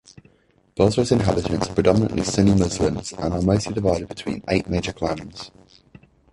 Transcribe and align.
Bosra's 0.75 1.11
inhabitants 1.11 1.67
are 1.69 1.75
predominantly 1.75 2.23
Sunni 2.23 2.55
Muslims 2.55 3.11
and 3.13 3.35
are 3.35 3.41
mostly 3.43 3.75
divided 3.75 4.07
between 4.07 4.43
eight 4.47 4.67
major 4.67 4.93
clans. 4.93 5.51